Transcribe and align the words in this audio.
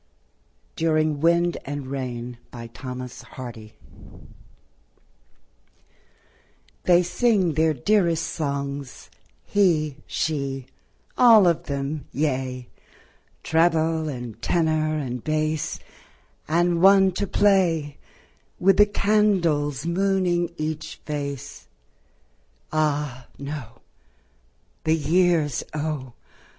DURING 0.75 1.19
WIND 1.21 1.57
AND 1.63 1.85
RAIN 1.85 2.39
THEY 6.85 7.03
sing 7.03 7.53
their 7.53 7.73
dearest 7.75 8.39
songsŌĆö 8.39 9.09
He, 9.45 9.97
she, 10.07 10.65
all 11.19 11.47
of 11.47 11.61
themŌĆöyea, 11.65 12.65
Treble 13.43 14.09
and 14.09 14.41
tenor 14.41 14.97
and 14.97 15.23
bass, 15.23 15.79
And 16.47 16.81
one 16.81 17.11
to 17.11 17.27
play; 17.27 17.99
With 18.57 18.77
the 18.77 18.87
candles 18.87 19.85
mooning 19.85 20.49
each 20.57 20.95
face... 21.05 21.67
Ah, 22.73 23.27
no; 23.37 23.81
the 24.83 24.95
years 24.95 25.63
O! 25.75 26.13